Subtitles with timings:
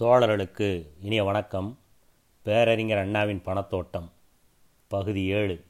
[0.00, 1.78] தோழர்களுக்கு இனிய வணக்கம்.
[2.42, 4.06] பேரறிஞர் அண்ணாவின் பணத்தோட்டம்
[4.86, 5.64] பகுதி ஏழு.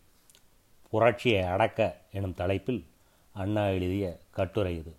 [0.90, 2.86] புரட்சியை அடக்க எனும் தலைப்பில்
[3.32, 4.96] அண்ணா எழுதிய கட்டுரை இது.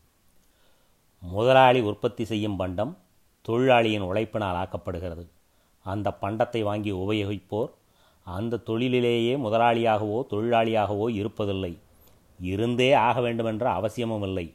[1.19, 2.97] முதலாளி உற்பத்தி செய்யும் பண்டம்
[3.41, 5.27] தொழிலாளியின் உழைப்பினால் ஆக்கப்படுகிறது.
[5.83, 7.69] அந்த பண்டத்தை வாங்கி உபயோகிப்போர்
[8.23, 11.77] அந்த தொழிலிலேயே முதலாளியாகவோ தொழிலாளியாகவோ இருப்பதில்லை.
[12.39, 14.53] இருந்தே ஆக வேண்டுமென்ற அவசியமும் இல்லை.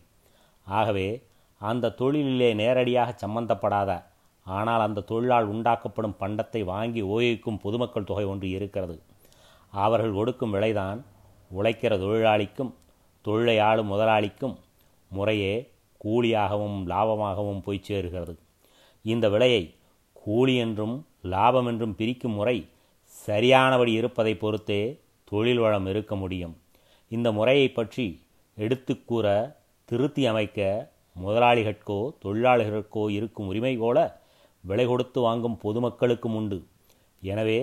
[0.65, 1.23] ஆகவே
[1.59, 4.15] அந்த தொழிலிலே நேரடியாக சம்பந்தப்படாத
[4.47, 8.97] ஆனால் அந்த தொழிலால் உண்டாக்கப்படும் பண்டத்தை வாங்கி உபயோகிக்கும் பொதுமக்கள் தொகை ஒன்று இருக்கிறது.
[9.73, 10.99] அவர்கள் கொடுக்கும் விலைதான்
[11.51, 12.73] உழைக்கிற தொழிலாளிக்கும்
[13.25, 14.55] தொழிலை ஆளும் முதலாளிக்கும்
[15.11, 15.55] முறையே
[16.01, 18.35] கூலியாகவும் லாபமாகவும் போய் சேருகிறது.
[19.05, 19.63] இந்த விலையை
[20.13, 22.57] கூலி என்றும் லாபம் என்றும் பிரிக்கும் முறை
[23.17, 24.83] சரியானபடி இருப்பதை பொறுத்தே
[25.25, 26.55] தொழில் வளம் இருக்க முடியும்.
[27.11, 28.07] இந்த முறையை பற்றி
[28.55, 29.27] எடுத்து கூற
[29.85, 30.61] திருத்தி அமைக்க
[31.17, 33.99] முதலாளிகளுக்கோ தொழிலாளிகளுக்கோ இருக்கும் உரிமை போல
[34.69, 36.59] விலை கொடுத்து வாங்கும் பொதுமக்களுக்கும் உண்டு.
[37.23, 37.61] எனவே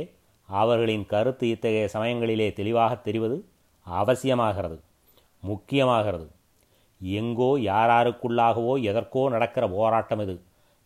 [0.50, 3.38] அவர்களின் கருத்து இத்தகைய சமயங்களிலே தெளிவாக தெரிவது
[3.86, 4.78] அவசியமாகிறது
[5.44, 6.28] முக்கியமாகிறது.
[7.02, 10.36] எங்கோ யாராருக்குள்ளாகவோ எதற்கோ நடக்கிற போராட்டம் இது.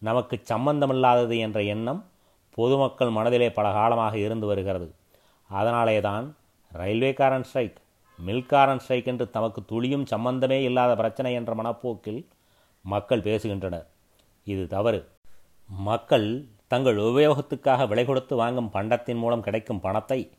[0.02, 2.02] நமக்கு சம்பந்தமில்லாதது என்ற எண்ணம்
[2.58, 4.88] பொதுமக்கள் மனதிலே பல காலமாக இருந்து வருகிறது.
[5.50, 6.26] அதனாலே தான்
[6.72, 7.78] ரயில்வேக்காரன் ஸ்ட்ரைக்
[8.20, 12.22] மில்காரன் ஸ்ட்ரைக் என்று தமக்கு துளியும் சம்பந்தமே இல்லாத பிரச்சனை என்ற மனப்போக்கில்
[12.86, 13.88] மக்கள் பேசுகின்றனர்.
[14.48, 15.00] இது தவறு.
[15.70, 20.30] மக்கள் தங்கள் உபயோகத்துக்காக விலை கொடுத்து வாங்கும் பண்டத்தின் மூலம் கிடைக்கும் பணத்தை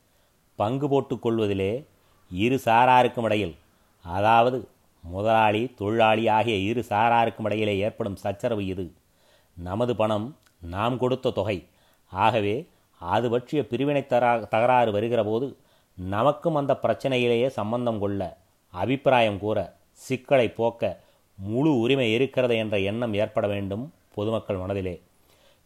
[0.57, 1.87] பங்கு போட்டுக் கொள்வதிலே
[2.31, 3.57] இரு சாராருக்கும் இடையில்
[4.03, 4.69] அதாவது
[5.03, 8.93] முதலாளி தொழிலாளி ஆகிய இரு சாராருக்கும் இடையிலே ஏற்படும் சச்சரவு இது.
[9.55, 11.67] நமது பணம் நாம் கொடுத்த தொகை.
[12.07, 12.69] ஆகவே
[12.99, 15.57] அது பற்றிய பிரிவினை தரா தகராறு வருகிற போது
[15.95, 21.01] நமக்கும் அந்த பிரச்சனையிலேயே சம்பந்தம் கொள்ள அபிப்பிராயம் கூற சிக்கலை போக்க
[21.35, 25.03] முழு உரிமை இருக்கிறது என்ற எண்ணம் ஏற்பட வேண்டும் பொதுமக்கள் மனதிலே.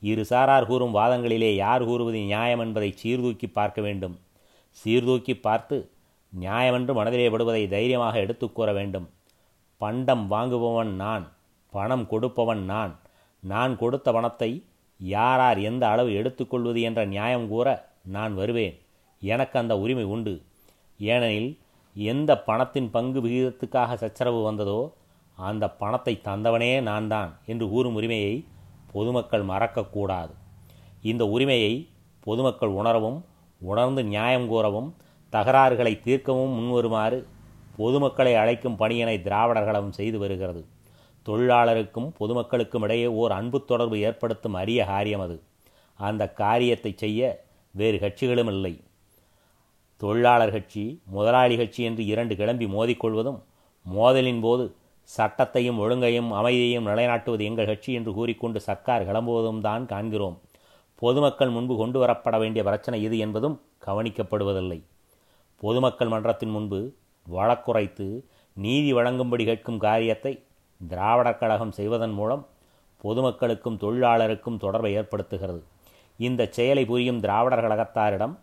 [0.03, 4.14] இரு சாரார் கூறும் வாதங்களிலே யார் கூறுவது நியாயம் என்பதை சீர்தூக்கி பார்க்க வேண்டும்.
[4.78, 5.77] சீர்தூக்கி பார்த்து
[6.33, 9.07] நியாயமென்று மனதிலே படுவதை தைரியமாக எடுத்து கூற வேண்டும்.
[9.80, 11.24] பண்டம் வாங்குபவன் நான்
[11.73, 12.92] பணம் கொடுப்பவன் நான்.
[13.42, 14.51] நான் கொடுத்த பணத்தை
[15.01, 17.69] யாரார் எந்த அளவு எடுத்துக்கொள்வது என்ற நியாயம் கூற
[18.17, 18.77] நான் வருவேன்.
[19.23, 20.34] எனக்கு அந்த உரிமை உண்டு.
[21.01, 21.51] ஏனெனில்
[21.96, 24.80] எந்த பணத்தின் பங்கு விகிதத்துக்காக சச்சரவு வந்ததோ
[25.39, 28.34] அந்த பணத்தை தந்தவனே நான் தான் என்று கூறும் உரிமையை
[28.92, 30.33] பொதுமக்கள் மறக்கக்கூடாது.
[31.03, 31.89] இந்த உரிமையை
[32.20, 33.25] பொதுமக்கள் உணரவும்
[33.61, 34.95] உணர்ந்து நியாயம் கூறவும்
[35.33, 37.27] தகராறுகளை தீர்க்கவும் முன்வருமாறு
[37.77, 40.63] பொதுமக்களை அழைக்கும் பணியினை திராவிடர்களும் செய்து வருகிறது.
[41.27, 45.42] தொழிலாளருக்கும் பொதுமக்களுக்கும் இடையே ஓர் அன்பு தொடர்பு ஏற்படுத்தும் அரிய காரியம் அது.
[45.98, 48.75] அந்த காரியத்தை செய்ய வேறு கட்சிகளும் இல்லை.
[49.97, 53.42] தொழிலாளர் கட்சி முதலாளி கட்சி என்று இரண்டு கிளம்பி மோதிக்கொள்வதும்
[53.95, 54.64] மோதலின் போது
[55.08, 60.36] சட்டத்தையும் ஒழுங்கையும் அமைதியையும் நிலைநாட்டுவது எங்கள் கட்சி என்று கூறிக்கொண்டு சர்க்கார் கிளம்புவதும் தான் காண்கிறோம்.
[61.02, 64.79] பொதுமக்கள் முன்பு கொண்டு வரப்பட வேண்டிய பிரச்சனை இது என்பதும் கவனிக்கப்படுவதில்லை.
[65.63, 66.80] பொதுமக்கள் மன்றத்தின் முன்பு
[67.27, 68.07] வழக்குரைத்து
[68.57, 70.33] நீதி வழங்கும்படி கேட்கும் காரியத்தை
[70.80, 72.42] திராவிடர் கழகம் செய்வதன் மூலம்
[73.05, 75.61] பொதுமக்களுக்கும் தொழிலாளருக்கும் தொடர்பை ஏற்படுத்துகிறது.
[76.19, 78.34] இந்த செயலை புரியும் திராவிடர் கழகத்தாரிடம்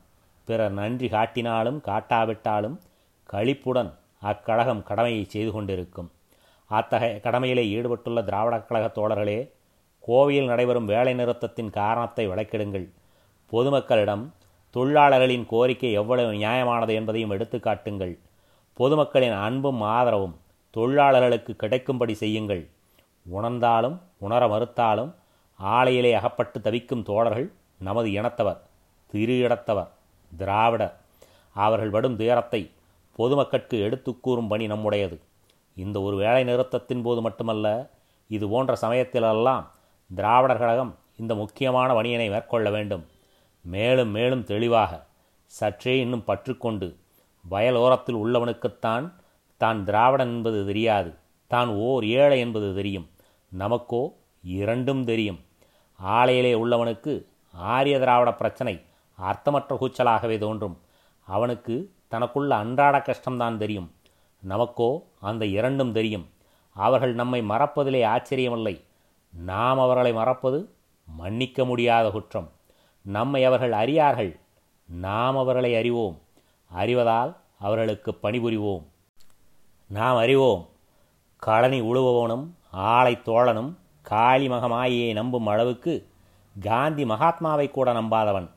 [0.48, 2.78] பிறர் நன்றி காட்டினாலும் காட்டாவிட்டாலும்
[3.30, 3.92] களிப்புடன்
[4.32, 6.10] அக்கழகம் கடமையை செய்து கொண்டிருக்கும்.
[6.70, 9.40] அத்தகைய கடமையிலே ஈடுபட்டுள்ள திராவிடக் கழக தோழர்களே
[10.08, 12.88] கோவையில் நடைபெறும் வேலை நிறுத்தத்தின் காரணத்தை விளக்கிடுங்கள்.
[13.52, 14.24] பொதுமக்களிடம்
[14.76, 18.14] தொழிலாளர்களின் கோரிக்கை எவ்வளவு நியாயமானது என்பதையும் எடுத்துக்காட்டுங்கள்
[18.78, 20.36] பொதுமக்களின் அன்பும் ஆதரவும்
[20.76, 22.64] தொழிலாளர்களுக்கு கிடைக்கும்படி செய்யுங்கள்.
[23.26, 25.12] உணர்ந்தாலும் உணர மறுத்தாலும்
[25.60, 27.48] ஆலையிலே அகப்பட்டு தவிக்கும் தோழர்கள்
[27.80, 28.62] நமது இனத்தவர்
[29.12, 29.90] திரு இடத்தவர்
[30.32, 30.96] திராவிடர்.
[31.56, 32.62] அவர்கள் படும் துயரத்தை
[33.16, 35.18] பொதுமக்களுக்கு எடுத்து கூறும் பணி நம்முடையது.
[35.84, 37.68] இந்த ஒரு வேலை நிறுத்தத்தின் போது மட்டுமல்ல
[38.36, 39.66] இது போன்ற சமயத்திலெல்லாம்
[40.10, 43.04] திராவிடர் கழகம் இந்த முக்கியமான பணியினை மேற்கொள்ள வேண்டும்.
[43.66, 44.92] மேலும் மேலும் தெளிவாக
[45.58, 46.88] சற்றே இன்னும் பற்றுக்கொண்டு
[47.46, 49.06] வயலோரத்தில் உள்ளவனுக்குத்தான்
[49.62, 51.12] தான் திராவிடன் என்பது தெரியாது
[51.52, 53.08] தான் ஓர் ஏழை என்பது தெரியும்.
[53.62, 54.02] நமக்கோ
[54.60, 55.40] இரண்டும் தெரியும்.
[56.00, 57.14] ஆலையிலே உள்ளவனுக்கு
[57.54, 58.74] ஆரிய திராவிட பிரச்சனை
[59.20, 60.76] அர்த்தமற்ற கூச்சலாகவே தோன்றும்.
[61.28, 61.76] அவனுக்கு
[62.14, 63.90] தனக்குள்ள அன்றாட கஷ்டம்தான் தெரியும்.
[64.48, 66.30] நமக்கோ அந்த இரண்டும் தெரியும்.
[66.74, 68.84] அவர்கள் நம்மை மறப்பதிலே ஆச்சரியமில்லை.
[69.34, 70.74] நாம் அவர்களை மறப்பது
[71.06, 72.52] மன்னிக்க முடியாத குற்றம்.
[73.02, 74.40] நம்மை அவர்கள் அறியார்கள்.
[74.86, 76.22] நாம் அவர்களை அறிவோம்.
[76.76, 78.84] அறிவதால் அவர்களுக்கு பணிபுரிவோம்.
[79.88, 80.70] நாம் அறிவோம்.
[81.46, 86.08] களனி உழுபவனும் ஆலை தோழனும் காளி மகமாயை நம்பும் அளவுக்கு
[86.60, 88.50] காந்தி மகாத்மாவை கூட நம்பாதவன்.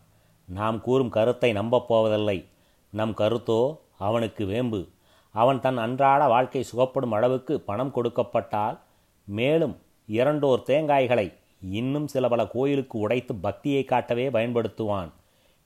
[0.44, 2.48] நாம் கூறும் கருத்தை நம்பப் போவதில்லை.
[2.90, 4.88] நம் கருத்தோ அவனுக்கு வேம்பு.
[5.34, 8.78] அவன் தன் அன்றாட வாழ்க்கை சுகப்படும் அளவுக்கு பணம் கொடுக்கப்பட்டால்
[9.24, 9.74] மேலும்
[10.08, 15.10] இரண்டோர் தேங்காய்களை இன்னும் சில பல கோயிலுக்கு உடைத்து பக்தியை காட்டவே பயன்படுத்துவான்.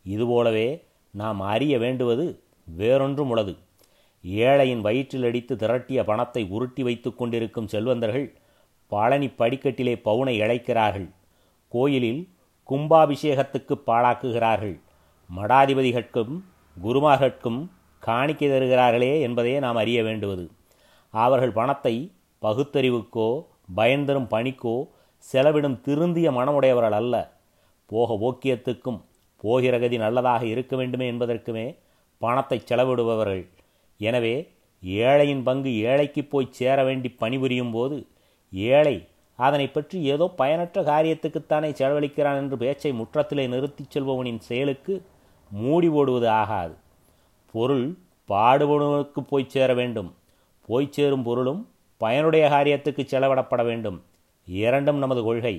[0.05, 3.57] இதுபோலவே நாம் அறிய வேண்டுவது வேறொன்றும் உள்ளது.
[4.25, 8.39] ஏழையின் வயிற்றில் அடித்து திரட்டிய பணத்தை உருட்டி வைத்து கொண்டிருக்கும் செல்வந்தர்கள்
[8.87, 11.09] பழனி படிக்கட்டிலே பவுனை இழைக்கிறார்கள்.
[11.69, 12.29] கோயிலில்
[12.71, 14.77] கும்பாபிஷேகத்துக்கு பாழாக்குகிறார்கள்.
[15.37, 16.35] மடாதிபதிகட்கும்
[16.83, 17.61] குருமார்களுக்கும்
[18.09, 20.45] காணிக்கை தருகிறார்களே என்பதே நாம் அறிய வேண்டுவது.
[21.15, 21.95] அவர்கள் பணத்தை
[22.43, 23.29] பகுத்தறிவுக்கோ
[23.79, 24.77] பயன்தரும் பணிக்கோ
[25.25, 27.15] செலவிடும் திருந்திய மனமுடையவர்கள் அல்ல.
[27.91, 29.01] போக ஓக்கியத்துக்கும்
[29.45, 31.67] போகிற கதி நல்லதாக இருக்க வேண்டுமே என்பதற்குமே
[32.21, 33.43] பணத்தை செலவிடுபவர்கள்.
[34.01, 34.37] எனவே
[35.05, 37.99] ஏழையின் பங்கு ஏழைக்கு போய் சேர வேண்டி பணிபுரியும் போது
[38.53, 38.97] ஏழை
[39.39, 44.95] அதனை பற்றி ஏதோ பயனற்ற காரியத்துக்குத்தானே செலவழிக்கிறான் என்று பேச்சை முற்றத்திலே நிறுத்திச் செல்பவனின் செயலுக்கு
[45.51, 46.75] மூடி போடுவது ஆகாது.
[47.57, 47.85] பொருள்
[48.29, 50.11] பாடுபடுவனுக்கு போய் சேர வேண்டும்.
[50.67, 51.61] போய் சேரும் பொருளும்
[52.03, 53.99] பயனுடைய காரியத்துக்கு செலவிடப்பட வேண்டும்.
[54.47, 55.55] இரண்டும் நமது கொள்கை.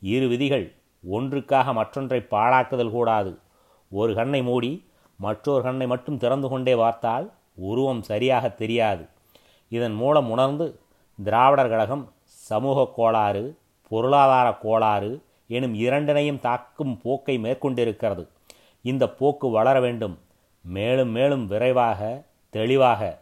[0.00, 0.66] இரு விதிகள்
[1.12, 3.32] ஒன்றுக்காக மற்றொன்றை பாழாக்குதல் கூடாது.
[3.90, 4.72] ஒரு கண்ணை மூடி
[5.16, 7.26] மற்றொரு கண்ணை மட்டும் திறந்து கொண்டே பார்த்தால்
[7.68, 9.04] உருவம் சரியாக தெரியாது.
[9.68, 10.66] இதன் மூலம் உணர்ந்து
[11.24, 12.04] திராவிடர் கழகம்
[12.48, 13.44] சமூக கோளாறு
[13.88, 15.10] பொருளாதார கோளாறு
[15.48, 18.24] எனும் இரண்டினையும் தாக்கும் போக்கை மேற்கொண்டிருக்கிறது.
[18.90, 20.16] இந்த போக்கு வளர வேண்டும்.
[20.64, 22.00] மேலும் மேலும் விரைவாக
[22.50, 23.20] தெளிவாக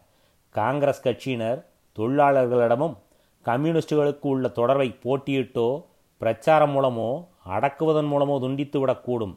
[0.55, 1.61] காங்கிரஸ் கட்சியினர்
[1.97, 2.97] தொழிலாளர்களிடமும்
[3.45, 5.85] கம்யூனிஸ்டுகளுக்கு உள்ள தொடர்பை போட்டியிட்டோ
[6.19, 7.11] பிரச்சாரம் மூலமோ
[7.47, 9.35] அடக்குவதன் மூலமோ துண்டித்துவிடக்கூடும்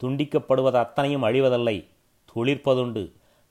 [0.00, 1.76] துண்டிக்கப்படுவது அத்தனையும் அழிவதில்லை.
[2.28, 3.02] துளிர்ப்பதுண்டு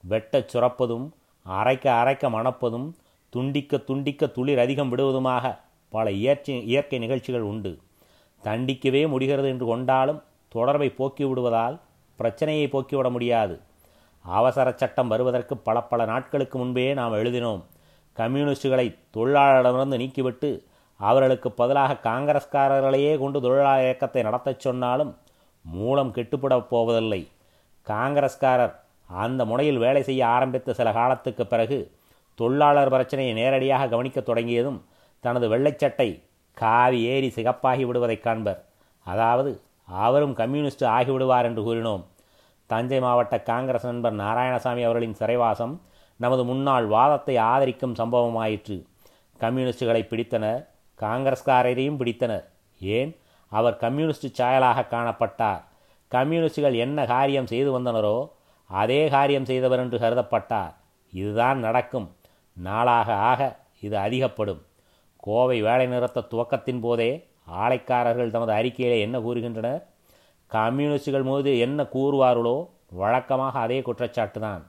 [0.10, 1.06] வெட்டச் சுரப்பதும்
[1.46, 2.88] அரைக்க அரைக்க மணப்பதும்
[3.30, 5.60] துண்டிக்க துண்டிக்க துளிர் அதிகம் விடுவதுமாக
[5.90, 7.72] பல இயற்கை இயற்கை நிகழ்ச்சிகள் உண்டு.
[8.44, 11.82] தண்டிக்கவே முடிகிறது என்று கொண்டாலும் தொடர்பை போக்கி விடுவதால்
[12.20, 13.56] பிரச்சனையை போக்கிவிட முடியாது.
[14.24, 17.64] அவசர சட்டம் வருவதற்கு பல பல நாட்களுக்கு முன்பே நாம் எழுதினோம்.
[18.16, 20.64] கம்யூனிஸ்டுகளை தொழிலாளரிடமிருந்து நீக்கிவிட்டு
[20.98, 25.18] அவர்களுக்கு பதிலாக காங்கிரஸ்காரர்களையே கொண்டு தொழிலாளர் இயக்கத்தை நடத்தச் சொன்னாலும்
[25.62, 27.28] மூலம் கெட்டுப்படப் போவதில்லை.
[27.88, 28.76] காங்கிரஸ்காரர்
[29.08, 31.92] அந்த முனையில் வேலை செய்ய ஆரம்பித்த சில காலத்துக்கு பிறகு
[32.36, 34.86] தொழிலாளர் பிரச்சனையை நேரடியாக கவனிக்கத் தொடங்கியதும்
[35.20, 36.24] தனது வெள்ளைச்சட்டை
[36.54, 38.66] காவி ஏறி சிகப்பாகி விடுவதைக் காண்பர்.
[39.04, 42.06] அதாவது அவரும் கம்யூனிஸ்ட் ஆகிவிடுவார் என்று கூறினோம்.
[42.66, 45.82] தஞ்சை மாவட்ட காங்கிரஸ் நண்பர் நாராயணசாமி அவர்களின் சிறைவாசம்
[46.18, 48.86] நமது முன்னாள் வாதத்தை ஆதரிக்கும் சம்பவமாயிற்று.
[49.40, 50.66] கம்யூனிஸ்டுகளை பிடித்தனர்
[51.00, 52.44] காங்கிரஸ்காரரையும் பிடித்தனர்.
[52.80, 53.20] ஏன்?
[53.48, 55.62] அவர் கம்யூனிஸ்ட் சாயலாக காணப்பட்டார்.
[56.08, 58.30] கம்யூனிஸ்டுகள் என்ன காரியம் செய்து வந்தனரோ
[58.66, 60.74] அதே காரியம் செய்தவர் என்று கருதப்பட்டார்.
[61.12, 62.16] இதுதான் நடக்கும்.
[62.54, 64.62] நாளாக ஆக இது அதிகப்படும்.
[65.18, 69.84] கோவை வேலை நிறுத்த துவக்கத்தின் போதே ஆலைக்காரர்கள் தமது அறிக்கையிலே என்ன கூறுகின்றனர்?
[70.52, 74.64] கம்யூனிஸ்டுகள் மீது என்ன கூறுவார்களோ வழக்கமாக அதே குற்றச்சாட்டு தான்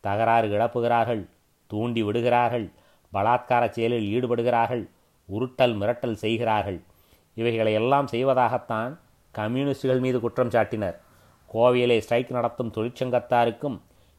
[0.00, 1.22] தகராறு கிளப்புகிறார்கள்
[1.70, 2.66] தூண்டி விடுகிறார்கள்
[3.12, 4.84] பலாத்கார செயலில் ஈடுபடுகிறார்கள்
[5.28, 6.78] உருட்டல் மிரட்டல் செய்கிறார்கள்.
[7.34, 8.92] இவைகளை எல்லாம் செய்வதாகத்தான்
[9.34, 10.96] கம்யூனிஸ்டுகள் மீது குற்றம் சாட்டினர்.
[11.54, 13.76] கோவையிலே ஸ்ட்ரைக் நடத்தும் தொழிற்சங்கத்தாருக்கும்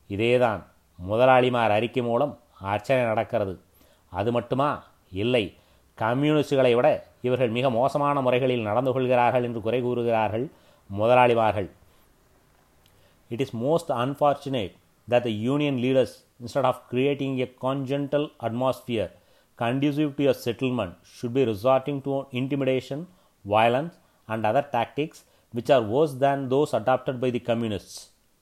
[0.09, 0.61] இதேதான்.
[0.99, 3.53] முதலாளிமார் அறிக்கை மூலம் அர்ச்சனை நடக்கிறது.
[4.11, 4.83] அது மட்டுமா?
[5.11, 5.57] இல்லை.
[5.97, 6.87] கம்யூனிஸ்டுகளை விட
[7.21, 10.45] இவர்கள் மிக மோசமான முறைகளில் நடந்து கொள்கிறார்கள் என்று குறை கூறுகிறார்கள்
[10.89, 11.69] முதலாளிமார்கள்
[13.31, 14.75] it is most unfortunate
[15.07, 19.09] that the union leaders, instead of creating a congenital atmosphere
[19.59, 23.07] conducive to a settlement, should be resorting to intimidation,
[23.45, 23.95] violence,
[24.27, 25.23] and other tactics
[25.53, 27.95] which are worse than those adopted by the communists.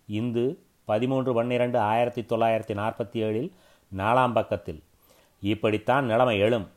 [0.10, 0.46] இந்து
[0.88, 3.48] பதிமூன்று பன்னிரண்டு ஆயிரத்தி தொள்ளாயிரத்தி நாற்பத்தி ஏழில்
[3.92, 4.82] நாலாம் பக்கத்தில்
[5.44, 6.68] இப்படித்தான் நிலைமை எழும்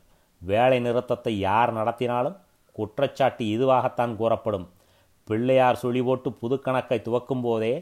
[0.41, 2.37] வேலை நிறுத்தத்தை யார் நடத்தினாலும்
[2.75, 4.67] குற்றச்சாட்டு இதுவாகத்தான் கூறப்படும்
[5.29, 7.73] பிள்ளையார் சுழி போட்டு புதுக்கணக்கை துவக்கும் போதே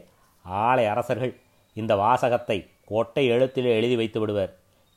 [0.44, 1.34] ஆலை அரசர்கள்
[1.76, 2.58] இந்த வாசகத்தை
[2.90, 4.52] கோட்டை எழுத்திலே எழுதி வைத்து விடுவர்.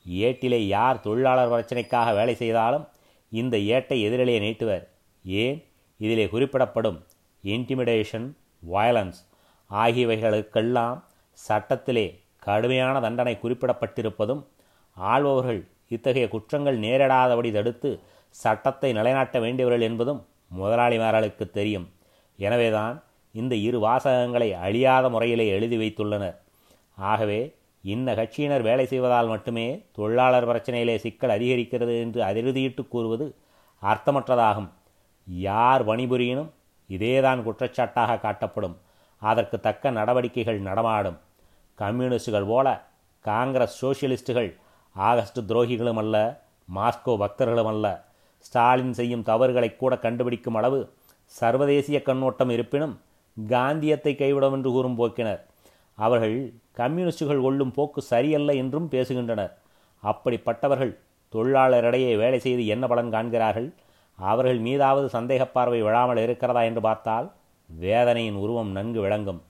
[0.06, 2.86] ஏட்டிலே யார் தொழிலாளர் பிரச்சனைக்காக வேலை செய்தாலும்
[3.32, 4.84] இந்த ஏட்டை எதிரிலே நீட்டுவர்.
[5.26, 5.58] ஏன்?
[6.00, 7.00] இதிலே குறிப்பிடப்படும்
[7.44, 8.28] இன்டிமிடேஷன்
[8.72, 9.20] வயலன்ஸ்
[9.70, 11.00] ஆகியவைகளுக்கெல்லாம்
[11.48, 12.08] சட்டத்திலே
[12.40, 14.42] கடுமையான தண்டனை குறிப்பிடப்பட்டிருப்பதும்
[14.98, 17.90] ஆள்பவர்கள் இத்தகைய குற்றங்கள் நேரிடாதபடி தடுத்து
[18.36, 20.22] சட்டத்தை நிலைநாட்ட வேண்டியவர்கள் என்பதும்
[20.60, 21.88] முதலாளிமார்களுக்கு தெரியும்.
[22.48, 22.96] எனவேதான்
[23.32, 26.38] இந்த இரு வாசகங்களை அழியாத முறையிலே எழுதி வைத்துள்ளனர்.
[26.98, 27.40] ஆகவே
[27.84, 29.68] இன்ன கட்சியினர் வேலை செய்வதால் மட்டுமே
[29.98, 33.26] தொழிலாளர் பிரச்சனையிலே சிக்கல் அதிகரிக்கிறது என்று அதிருதியிட்டு கூறுவது
[33.82, 34.70] அர்த்தமற்றதாகும்.
[35.28, 36.52] யார் பணிபுரியினும்
[36.90, 38.76] இதேதான் குற்றச்சாட்டாக காட்டப்படும்.
[39.22, 41.18] அதற்கு தக்க நடவடிக்கைகள் நடமாடும்.
[41.80, 42.68] கம்யூனிஸ்டுகள் போல
[43.26, 44.50] காங்கிரஸ் சோசியலிஸ்டுகள்
[44.96, 46.16] ஆகஸ்ட் துரோகிகளும் அல்ல
[46.68, 47.88] மாஸ்கோ பக்தர்களும் அல்ல
[48.46, 50.80] ஸ்டாலின் செய்யும் தவறுகளை கூட கண்டுபிடிக்கும் அளவு
[51.40, 53.00] சர்வதேசிய கண்ணோட்டம் இருப்பினும்
[53.48, 55.40] காந்தியத்தை கைவிடும் என்று கூறும் போக்கினர்.
[55.96, 59.52] அவர்கள் கம்யூனிஸ்டுகள் கொள்ளும் போக்கு சரியல்ல என்றும் பேசுகின்றனர்.
[60.04, 60.98] அப்படிப்பட்டவர்கள்
[61.34, 63.74] தொழிலாளரிடையே வேலை செய்து என்ன பலன் காண்கிறார்கள்?
[64.16, 67.32] அவர்கள் மீதாவது சந்தேகப் பார்வை விழாமல் இருக்கிறதா என்று பார்த்தால்
[67.68, 69.42] வேதனையின் உருவம் நன்கு விளங்கும்.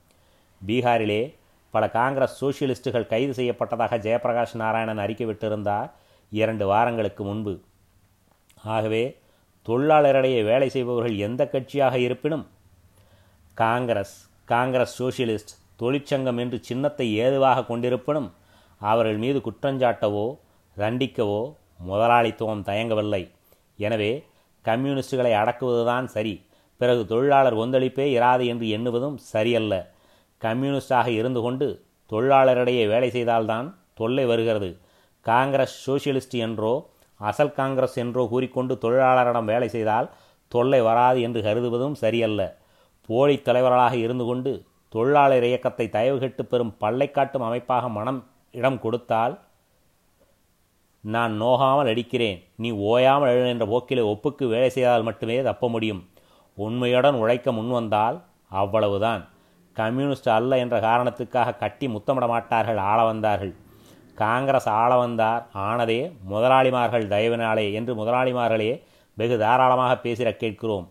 [0.66, 1.34] பீகாரிலே
[1.70, 5.90] பல காங்கிரஸ் சோசியலிஸ்டுகள் கைது செய்யப்பட்டதாக ஜெயபிரகாஷ் நாராயணன் அறிக்கை விட்டிருந்தார்
[6.30, 7.60] இரண்டு வாரங்களுக்கு முன்பு.
[8.64, 9.20] ஆகவே
[9.68, 12.44] தொழிலாளரிடையே வேலை செய்பவர்கள் எந்த கட்சியாக இருப்பினும்
[13.56, 14.14] காங்கிரஸ்
[14.44, 18.28] காங்கிரஸ் சோசியலிஸ்ட் தொழிற்சங்கம் என்று சின்னத்தை ஏதுவாக கொண்டிருப்பினும்
[18.80, 20.26] அவர்கள் மீது குற்றஞ்சாட்டவோ
[20.76, 21.42] தண்டிக்கவோ
[21.80, 23.22] முதலாளித்துவம் தயங்கவில்லை.
[23.78, 24.10] எனவே
[24.64, 26.34] கம்யூனிஸ்டுகளை அடக்குவதுதான் சரி.
[26.80, 29.74] பிறகு தொழிலாளர் கொந்தளிப்பே இராது என்று எண்ணுவதும் சரியல்ல.
[30.42, 31.66] கம்யூனிஸ்டாக இருந்து கொண்டு
[32.10, 34.70] தொழிலாளரிடையே வேலை செய்தால்தான் தொல்லை வருகிறது.
[35.26, 36.74] காங்கிரஸ் சோசியலிஸ்ட் என்றோ
[37.28, 40.08] அசல் காங்கிரஸ் என்றோ கூறிக்கொண்டு தொழிலாளரிடம் வேலை செய்தால்
[40.52, 42.42] தொல்லை வராது என்று கருதுவதும் சரியல்ல.
[43.08, 44.50] போலி தலைவர்களாக இருந்து கொண்டு
[44.94, 48.20] தொழிலாளர் இயக்கத்தை தயவுகெட்டு பெறும் பல்லை காட்டும் அமைப்பாக மனம்
[48.54, 49.34] இடம் கொடுத்தால்
[51.04, 52.40] நான் நோகாமல் அடிக்கிறேன்.
[52.62, 56.02] நீ ஓயாமல் எழு என்ற போக்கிலே ஒப்புக்கு வேலை செய்தால் மட்டுமே தப்ப முடியும்.
[56.58, 58.16] உண்மையுடன் உழைக்க முன்வந்தால்
[58.60, 59.22] அவ்வளவுதான்.
[59.76, 63.52] கம்யூனிஸ்ட் அல்ல என்ற காரணத்துக்காக கட்டி முத்தமிட மாட்டார்கள் ஆள வந்தார்கள்.
[64.22, 65.42] காங்கிரஸ் ஆள வந்தார்.
[65.68, 66.00] ஆனதே
[66.32, 68.72] முதலாளிமார்கள் தயவினாலே என்று முதலாளிமார்களே
[69.18, 70.86] வெகு தாராளமாக பேசிட கேட்கிறோம்.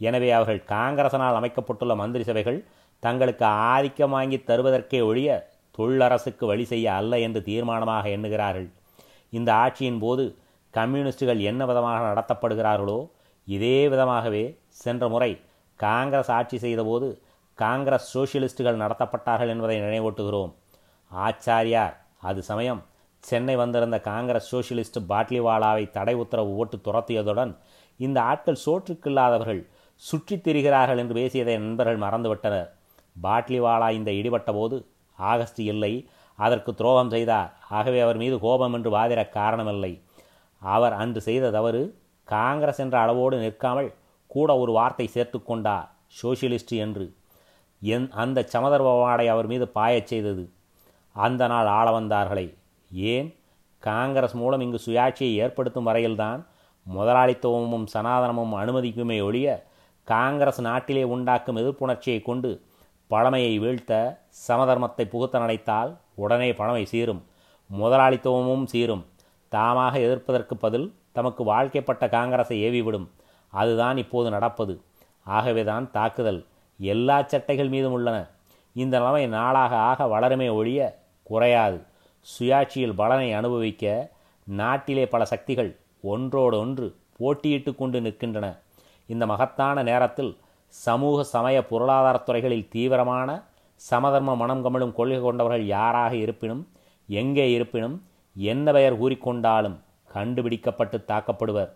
[0.00, 2.58] எனவே அவர்கள் காங்கிரசனால் அமைக்கப்பட்டுள்ள மந்திரி சபைகள்
[3.02, 5.30] தங்களுக்கு ஆதிக்கம் வாங்கி தருவதற்கே ஒழிய
[5.78, 8.68] தொழிலரசுக்கு வழி செய்ய அல்ல என்று தீர்மானமாக எண்ணுகிறார்கள்.
[9.32, 10.24] இந்த ஆட்சியின் போது
[10.74, 12.98] கம்யூனிஸ்டுகள் என்ன விதமாக நடத்தப்படுகிறார்களோ
[13.48, 14.44] இதே விதமாகவே
[14.82, 15.32] சென்ற முறை
[15.80, 17.08] காங்கிரஸ் ஆட்சி செய்தபோது
[17.58, 20.52] காங்கிரஸ் சோசியலிஸ்டுகள் நடத்தப்பட்டார்கள் என்பதை நினைவூட்டுகிறோம்.
[21.10, 22.80] ஆச்சாரியார் அது சமயம்
[23.24, 27.52] சென்னை வந்திருந்த காங்கிரஸ் சோசியலிஸ்ட் பாட்லிவாலாவை தடை உத்தரவு ஓட்டு துரத்தியதுடன்
[27.96, 29.62] இந்த ஆட்கள் சோற்றுக்கில்லாதவர்கள்
[30.02, 32.68] சுற்றித் திரிகிறார்கள் என்று பேசியதை நண்பர்கள் மறந்துவிட்டனர்.
[33.22, 34.76] பாட்லிவாலா இந்த இடிபட்ட போது
[35.18, 37.50] ஆகஸ்ட் இல்லை அதற்கு துரோகம் செய்தார்.
[37.70, 39.92] ஆகவே அவர் மீது கோபம் என்று வாதிட காரணமில்லை.
[40.62, 41.82] அவர் அன்று செய்த தவறு
[42.28, 43.90] காங்கிரஸ் என்ற அளவோடு நிற்காமல்
[44.26, 45.88] கூட ஒரு வார்த்தை சேர்த்து கொண்டார்
[46.22, 47.06] சோசியலிஸ்ட் என்று.
[47.80, 50.44] என் அந்த சமதர்வாடை அவர் மீது பாயச் செய்தது.
[51.14, 52.54] அந்த நாள் ஆள வந்தார்களே.
[52.92, 53.36] ஏன்?
[53.78, 56.46] காங்கிரஸ் மூலம் இங்கு சுயாட்சியை ஏற்படுத்தும் வரையில்தான்
[56.94, 59.64] முதலாளித்துவமும் சனாதனமும் அனுமதிக்குமே ஒழிய
[60.04, 62.62] காங்கிரஸ் நாட்டிலே உண்டாக்கும் எதிர்ப்புணர்ச்சியை கொண்டு
[63.06, 67.24] பழமையை வீழ்த்த சமதர்மத்தை புகுத்த நினைத்தால் உடனே பழமை சீரும்
[67.78, 69.06] முதலாளித்துவமும் சீரும்.
[69.50, 73.08] தாமாக எதிர்ப்பதற்கு பதில் தமக்கு வாழ்க்கைப்பட்ட காங்கிரஸை ஏவிவிடும்.
[73.48, 74.80] அதுதான் இப்போது நடப்பது.
[75.24, 76.46] ஆகவேதான் தாக்குதல்
[76.78, 78.26] எல்லா சட்டைகள் மீதும் உள்ளன.
[78.72, 81.78] இந்த நிலைமை நாளாக ஆக வளருமே ஒழிய குறையாது.
[82.26, 84.10] சுயாட்சியில் பலனை அனுபவிக்க
[84.44, 88.58] நாட்டிலே பல சக்திகள் ஒன்றோடு ஒன்று போட்டியிட்டு கொண்டு நிற்கின்றன.
[89.06, 90.36] இந்த மகத்தான நேரத்தில்
[90.68, 93.42] சமூக சமய பொருளாதாரத் துறைகளில் தீவிரமான
[93.76, 96.68] சமதர்ம மனம் கமழும் கொள்கை கொண்டவர்கள் யாராக இருப்பினும்
[97.08, 97.96] எங்கே இருப்பினும்
[98.36, 99.76] என்ன பெயர் கூறிக்கொண்டாலும்
[100.06, 101.70] கண்டுபிடிக்கப்பட்டு தாக்கப்படுவர்.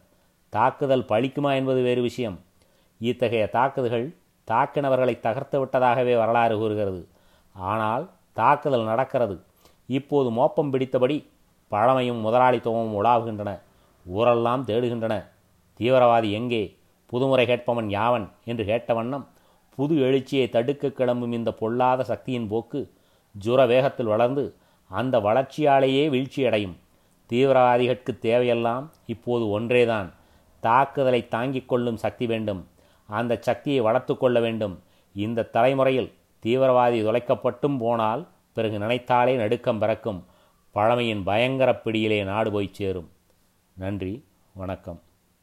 [0.49, 2.40] தாக்குதல் பழிக்குமா என்பது வேறு விஷயம்.
[2.99, 4.07] இத்தகைய தாக்குதல்கள்
[4.50, 7.09] தாக்கினவர்களை தகர்த்து விட்டதாகவே வரலாறு கூறுகிறது.
[7.52, 9.42] ஆனால் தாக்குதல் நடக்கிறது.
[9.87, 11.26] இப்போது மோப்பம் பிடித்தபடி
[11.68, 13.61] பழமையும் முதலாளித்துவமும் உலாவுகின்றன.
[14.04, 15.25] ஊரெல்லாம் தேடுகின்றன.
[15.78, 16.78] தீவிரவாதி எங்கே?
[17.12, 18.30] புதுமுறை கேட்பவன் யாவன்?
[18.45, 19.28] என்று கேட்ட வண்ணம்
[19.75, 22.92] புது எழுச்சியை தடுக்க கிளம்பும் இந்த பொல்லாத சக்தியின் போக்கு
[23.45, 24.54] ஜுர வேகத்தில் வளர்ந்து
[24.88, 26.76] அந்த வளர்ச்சியாலேயே வீழ்ச்சியடையும்.
[27.33, 30.12] தீவிரவாதிகளுக்கு தேவையெல்லாம் இப்போது ஒன்றேதான்.
[30.61, 32.68] தாக்குதலை தாங்கிக் கொள்ளும் சக்தி வேண்டும்.
[33.07, 34.83] அந்த சக்தியை வளர்த்து கொள்ள வேண்டும்.
[35.14, 36.12] இந்த தலைமுறையில்
[36.45, 40.26] தீவிரவாதி துளைக்கப்பட்டும் போனால் பிறகு நினைத்தாலே நடுக்கம் பிறக்கும்.
[40.71, 43.11] பழமையின் பயங்கர பிடியிலே நாடு போய் சேரும்.
[43.73, 45.00] நன்றி வணக்கம்.